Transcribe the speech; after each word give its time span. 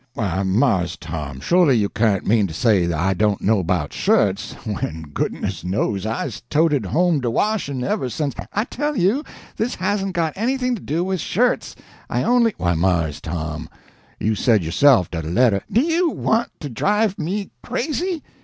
"Why, 0.15 0.41
Mars 0.41 0.97
Tom, 0.97 1.39
sholy 1.41 1.77
you 1.77 1.87
can't 1.87 2.25
mean 2.25 2.47
to 2.47 2.55
say 2.55 2.91
I 2.91 3.13
don't 3.13 3.39
know 3.39 3.59
about 3.59 3.93
shirts, 3.93 4.53
when, 4.65 5.03
goodness 5.13 5.63
knows, 5.63 6.07
I's 6.07 6.41
toted 6.49 6.87
home 6.87 7.19
de 7.21 7.29
washin' 7.29 7.83
ever 7.83 8.09
sence—" 8.09 8.33
"I 8.51 8.63
tell 8.63 8.97
you, 8.97 9.23
this 9.57 9.75
hasn't 9.75 10.13
got 10.13 10.33
anything 10.35 10.73
to 10.73 10.81
do 10.81 11.03
with 11.03 11.21
shirts. 11.21 11.75
I 12.09 12.23
only—" 12.23 12.55
"Why, 12.57 12.73
Mars 12.73 13.21
Tom, 13.21 13.69
you 14.19 14.33
said 14.33 14.63
yo'self 14.63 15.11
dat 15.11 15.23
a 15.23 15.29
letter—" 15.29 15.61
"Do 15.71 15.81
you 15.81 16.09
want 16.09 16.49
to 16.61 16.69
drive 16.69 17.19
me 17.19 17.51
crazy? 17.61 18.23